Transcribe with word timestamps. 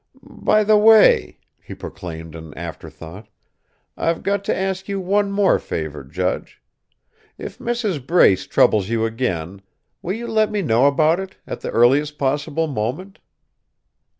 "By 0.23 0.63
the 0.63 0.77
way," 0.79 1.37
he 1.63 1.75
proclaimed 1.75 2.33
an 2.33 2.55
afterthought, 2.55 3.27
"I've 3.95 4.23
got 4.23 4.43
to 4.45 4.57
ask 4.57 4.87
one 4.87 5.31
more 5.31 5.59
favour, 5.59 6.03
judge. 6.03 6.59
If 7.37 7.59
Mrs. 7.59 8.03
Brace 8.07 8.47
troubles 8.47 8.89
you 8.89 9.05
again, 9.05 9.61
will 10.01 10.13
you 10.13 10.25
let 10.25 10.49
me 10.51 10.63
know 10.63 10.87
about 10.87 11.19
it, 11.19 11.37
at 11.45 11.61
the 11.61 11.69
earliest 11.69 12.17
possible 12.17 12.65
moment?" 12.65 13.19